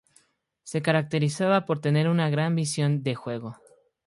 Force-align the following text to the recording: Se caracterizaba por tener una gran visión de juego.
Se 0.63 0.81
caracterizaba 0.81 1.67
por 1.67 1.79
tener 1.79 2.09
una 2.09 2.27
gran 2.31 2.55
visión 2.55 3.03
de 3.03 3.13
juego. 3.13 3.57